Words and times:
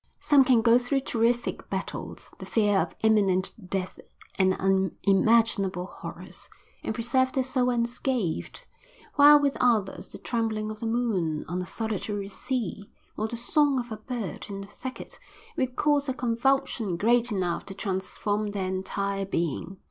Some 0.19 0.43
can 0.43 0.63
go 0.63 0.79
through 0.79 1.01
terrific 1.01 1.69
battles, 1.69 2.33
the 2.39 2.45
fear 2.47 2.79
of 2.79 2.95
imminent 3.03 3.53
death 3.69 3.99
and 4.33 4.55
unimaginable 4.55 5.85
horrors, 5.85 6.49
and 6.81 6.95
preserve 6.95 7.33
their 7.33 7.43
soul 7.43 7.69
unscathed, 7.69 8.65
while 9.13 9.39
with 9.39 9.55
others 9.61 10.07
the 10.07 10.17
trembling 10.17 10.71
of 10.71 10.79
the 10.79 10.87
moon 10.87 11.45
on 11.47 11.61
a 11.61 11.67
solitary 11.67 12.29
sea 12.29 12.89
or 13.15 13.27
the 13.27 13.37
song 13.37 13.79
of 13.79 13.91
a 13.91 13.97
bird 13.97 14.47
in 14.49 14.63
a 14.63 14.67
thicket 14.67 15.19
will 15.55 15.67
cause 15.67 16.09
a 16.09 16.15
convulsion 16.15 16.97
great 16.97 17.31
enough 17.31 17.63
to 17.67 17.75
transform 17.75 18.47
their 18.47 18.65
entire 18.69 19.27
being. 19.27 19.77